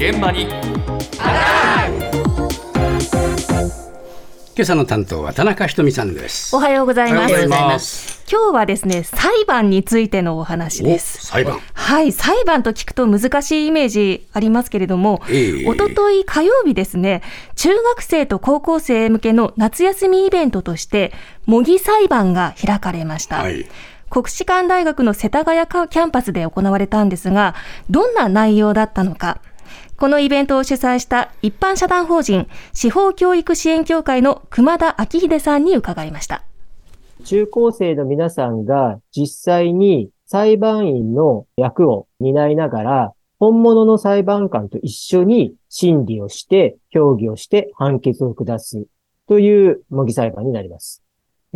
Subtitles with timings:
[0.00, 0.44] 現場に
[4.56, 6.56] 今朝の担当は田中ひとみさんです。
[6.56, 8.24] おはようございます。
[8.32, 11.26] 今日はですね、裁判についてのお話です。
[11.26, 11.60] 裁判。
[11.74, 17.20] はい、裁判と聞くと難しいイメージありますけれども、ええおととい火曜日ですね、
[17.54, 21.12] 中学生と高校生向けの夏休みイベントとして、
[21.44, 23.36] 模擬裁判が開かれました。
[23.40, 23.68] はい。
[24.08, 27.54] 国士舘大学の世田谷キャンパスで行われたんですが、
[27.90, 29.42] どんな内容だったのか。
[29.96, 36.42] このイベントを主催した一般社団法人司法教育支援協会の熊田昭秀さんに伺いました。
[37.24, 48.86] 中高生の皆さんが実際に裁判員の役を担いながら、本物の裁判官と一緒に審理をして、評議をして判決を下す
[49.28, 51.02] という模擬裁判になります。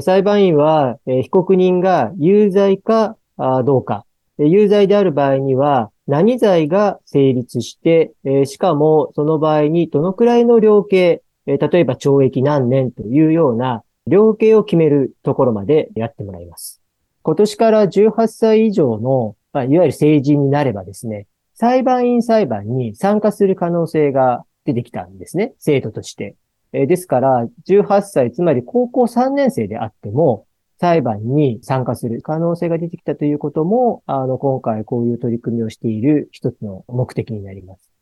[0.00, 3.16] 裁判員は、被告人が有罪か
[3.64, 4.04] どうか、
[4.38, 16.80] 有罪である場合には何罪が成立して、えしかもその場合にどのくらいの量刑、え例えば懲役何年というような量刑を決めるところまでやってもらいます。
[17.22, 26.36] 今年から18歳以上の、まあ、いわゆる成人になればですね、裁判員裁判に参加する可能性が出てきたんですね、制度として。
[26.72, 30.45] えですから、18歳、つまり高校3年生であっても、
[30.78, 37.95] 裁判に参加する可能性が出てきたということも、あの、今回こういう取り組みをしている一つの目的になります。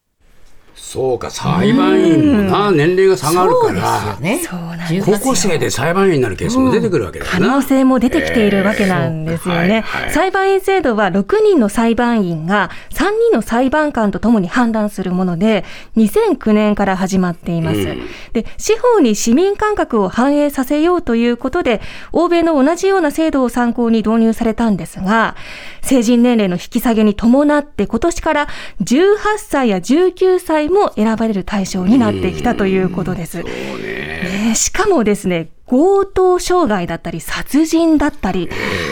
[0.75, 4.41] そうか、裁判員もな、年齢が下がるから、ね。
[5.05, 7.39] 高校生で裁判員になるケースも出てくるわけだよな。
[7.39, 9.61] 可能性も出てきているわけなんですよね。
[9.61, 15.65] えーはいはい裁判員制度は6人の裁判員が3人の裁判官とともに判断するもので、
[15.97, 17.81] 2009年から始まっています。
[17.81, 21.81] うんで、司法に市民感覚を反映させようということで、
[22.13, 25.37] 欧米の同じような制度を参考に導入されたんですが、
[25.83, 28.49] 成人年齢の引き下げに伴って今年から
[28.83, 33.43] 18歳や19歳も選ばれる対象になってきたということです。
[33.43, 33.45] ね。
[34.49, 38.51] ねしかもですね、強盗傷害だったり、殺人だったり、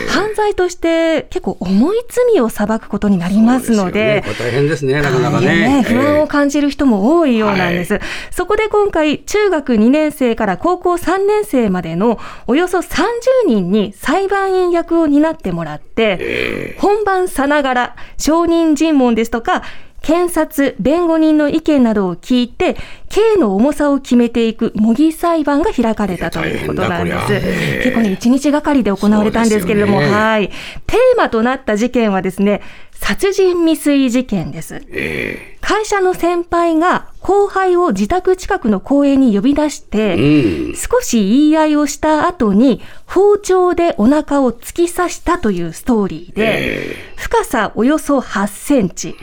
[0.09, 5.83] 犯罪として結構重い罪を裁くことになりますので、そうすよね大変ですね、なかなか大変ね。
[5.83, 7.93] 不安を感じる人も多いようなんです。
[7.93, 7.99] は
[8.31, 13.03] そこで今回、中学2年生から高校3年生までのおよそ30
[13.45, 19.61] 人に裁判員役を担ってもらって、本番さながら証人尋問ですとか、
[20.03, 22.75] 検察、弁護人の意見などを聞いて、
[23.09, 27.83] 刑の重さを決めていく模擬裁判が開かれたということなんです。
[27.83, 30.49] 結構ね、1日がかりで行われたんですけれども、ねはい。
[30.85, 32.61] テーマとなった事件はですね、
[33.03, 34.81] 殺人未遂事件です。
[34.87, 40.75] え会社の先輩が後輩を自宅近くの公園に呼び出して、えうん。
[40.75, 49.15] 少し言い合いをした後に包丁でお腹を突き刺したというストーリーで、深さおよそ8センチ、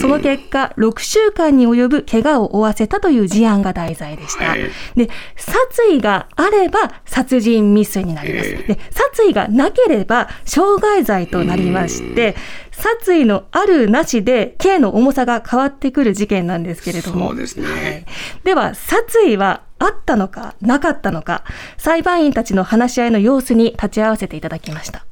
[0.00, 4.46] その結果6週間に及ぶ怪我を負わせたという事案が題材でした。
[4.46, 8.50] はいで、殺意があれば殺人未遂になります。
[8.50, 12.34] で、殺意がなければ傷害罪となりまして、
[12.76, 17.28] 殺意のあるなしで刑の重さが変わってくる事件なんですけれども。
[17.28, 18.06] そうですね。
[18.44, 21.44] では、殺意はあったのか、なかったのか、
[21.78, 25.04] 裁判員たちの話し合いの様子に立ち会わせていただきました。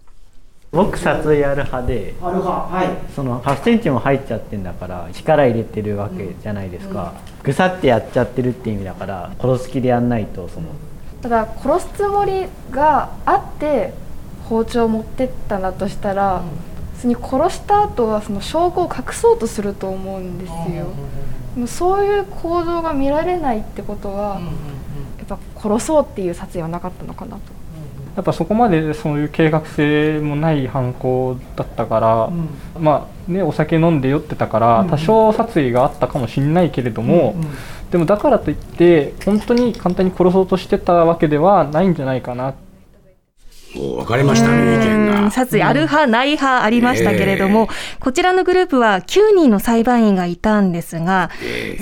[0.73, 3.13] 僕殺意ある派ではい。
[3.15, 7.13] その8センチも入っちゃってんだから力入れてるわけじゃないですか、
[7.43, 10.69] ぐさってやっちゃってるって意味だから殺す気でやんないとその。
[11.21, 13.93] ただ殺すつもりがあって
[14.45, 16.72] 包丁を持ってったんだとしたら、普
[17.03, 20.87] 通に殺した後はその証拠を隠そうとすると思うんですよ、
[21.55, 24.41] でもそういう行動が見られないってことは、
[25.19, 27.43] やっぱ殺そうっていう殺意はなかったのかなと。
[28.15, 32.31] やっぱそこまでそういう計画性もない犯行だったから、
[32.79, 37.35] まあねお酒飲んで酔ってたから多少殺意があったかもしれないけれども、
[37.91, 42.55] でもだからといって本当に簡単に殺そうとしてたわけではないんじゃないかなもう
[43.97, 45.31] 分かれましたね、意見うんが。
[45.31, 47.69] 殺意ある派、ない派ありましたけれども、
[48.01, 51.31] こちらのグループは9人の裁判員がいたんですが、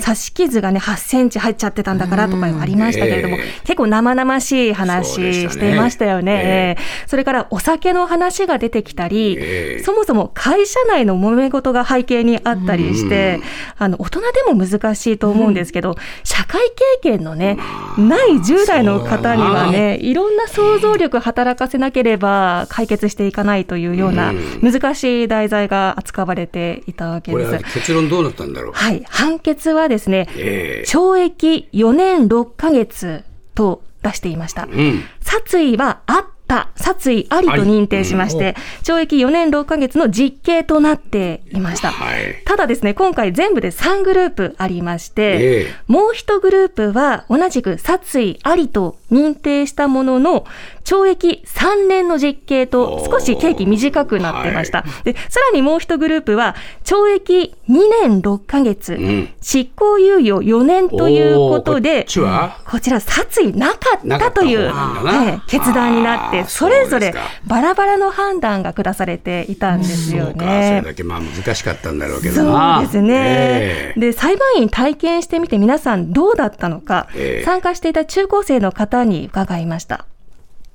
[0.03, 6.31] 刺し傷がね、8センチ入っちゃってたんだからとかありましたけれども、え結構生々しい話でしていましたよね。
[6.33, 7.07] えええ。
[7.07, 9.83] それからお酒の話が出てきたり、ええ。
[9.83, 13.39] そもそも会社内の揉め事が背景にあったりして、
[13.77, 16.61] あの、大人でも難しいと思うんですけど、社会
[17.01, 17.57] 経験のね、
[17.97, 27.73] ない10代の方にはね、いろんな想像力働かせなければ解決していかないというような難しい題材が扱われていたわけです。
[27.73, 28.73] 結論どうなったんだろう？
[28.73, 29.03] はい。
[29.07, 33.23] 判決はですね、ええ懲役4年6ヶ月
[33.53, 34.63] と出していました。
[34.63, 35.03] うん。
[35.21, 41.91] 殺意はあった殺意ありと認定しまして、懲役4年6ヶ月の実刑となっていました。
[41.91, 42.41] はい。
[42.45, 50.45] ただですね、今回全部で3グループありまして、ええもう一グループは同じく殺意ありと認定したものの、
[50.83, 54.83] 懲役3年の実刑と少し刑期短くなってました。
[55.03, 59.29] で、さらにもう一グループは、懲役2年6ヶ月、ん。
[59.41, 62.57] 執行猶予4年ということでっ、ちは？
[62.65, 65.23] こちら殺意なかったという、方なんだな。
[65.25, 67.13] ええ決断になって、それぞれ
[67.45, 70.81] バラバラの判断が下されていたんですよそうか、それね。
[70.85, 72.81] だけまあ難しかったんだろうけどそうな。
[72.81, 73.99] ですね、ええ。
[73.99, 77.45] で裁判員体験してみて皆さんどうだったのか、ええ。
[77.45, 80.05] 参加していた中高生の方に伺いました。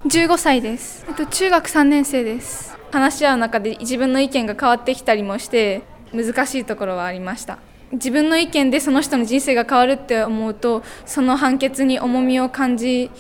[0.07, 2.79] 15歳です、えっと、中学3年生です。
[2.93, 5.83] 話し合う中で自分の意見が変わってきたりもして
[6.15, 7.59] 難しいところはありました。
[7.91, 13.11] 自分の意見でその人の人生が変わるって思うとその判決に重みを感じ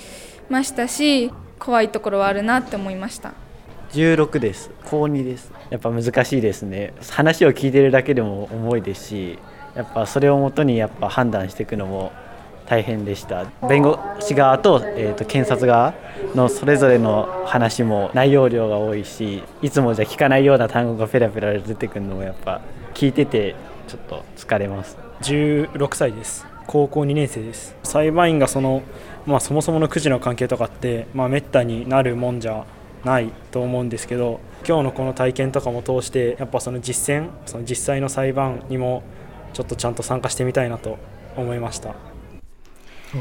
[0.48, 3.34] ましたし怖いところはあるなって思いました。
[3.90, 4.70] 16です。
[4.84, 5.50] 高2です。
[5.70, 6.94] やっぱ難しいですね。
[7.10, 9.38] 話を聞いてるだけでも重いですし
[9.74, 12.12] やっぱそれをもとにやっぱ判断していくのも
[12.66, 13.46] 大変でした。
[13.68, 15.94] 弁護士側と,、えー、と検察側
[16.34, 22.60] のそれぞれの話も内容量が多いしいつもじゃ聞かないような単語がペラペラ出てくるのもやっぱ
[22.94, 23.54] 聞いてて
[23.86, 24.98] ちょっと疲れます。
[25.22, 26.46] 16歳です。
[26.66, 27.76] 高校2年生です。
[27.84, 28.82] 裁判員がその、
[29.24, 32.64] まあ、そもそものくじの関係とかって、まあ、めったになるもんじゃ
[33.04, 39.04] ないと思うんですけど今日のこの体験とかも通してやっぱその実践その実際の裁判にも
[39.52, 40.98] ちょっとちゃんと参加してみたいなと
[41.36, 42.15] 思いました。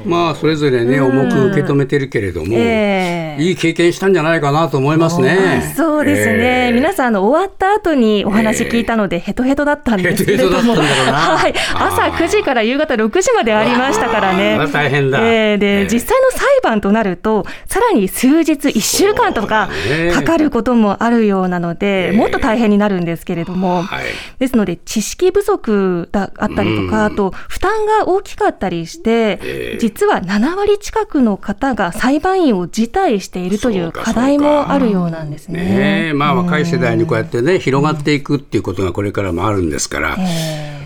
[0.06, 3.42] まあそれぞれね重く受け止めてるけれども、ええ。
[3.42, 5.74] いい経験したんじゃないかなと思いますね。
[5.76, 6.72] そうですね、ええ。
[6.72, 12.14] 皆さんあの終わった後にお話聞いたので、ヘトヘトだったんですけれども、 はい、朝あー。
[12.14, 14.60] 9時から夕方6時までありましたからね。
[14.72, 15.20] 大変だ。
[15.22, 15.58] ええ。
[15.58, 15.88] で、ええ。
[15.92, 19.70] 実際の裁判となると、さらに数日、1週間とか
[20.14, 22.18] かかることもあるようなので、ええ。
[22.18, 24.06] もっと大変になるんですけれども、はい。
[24.40, 35.64] ですので、知識不足だあったりとか、あと、負担が大きかったりして、ええ実は7割近くの方が裁判員を辞退しているという課題もあるようなんですね。
[35.64, 40.18] ねえまあ若い世代にこうやってね広がっていくっていうことがこれからもあるんですから、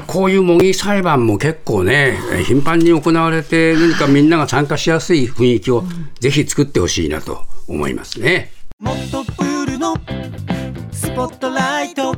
[0.06, 5.86] こういう模擬裁判も結構ね頻繁に行われて何かみんなが参加しやすい雰囲気を
[6.20, 8.52] ぜひ作ってほしいなと思いますね。
[8.80, 9.96] もっとプールの
[10.92, 12.14] スポットライト。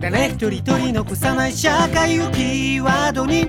[0.00, 3.48] 誰一人取り残さない社会をキーワードに